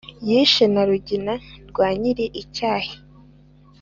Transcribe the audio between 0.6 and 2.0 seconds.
na rugina rwa